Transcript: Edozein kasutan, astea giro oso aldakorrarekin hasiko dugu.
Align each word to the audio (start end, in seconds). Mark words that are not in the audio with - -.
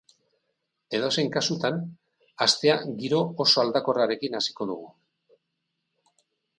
Edozein 0.99 1.29
kasutan, 1.35 1.77
astea 2.47 2.79
giro 3.05 3.23
oso 3.47 3.65
aldakorrarekin 3.67 4.43
hasiko 4.43 4.71
dugu. 4.75 4.93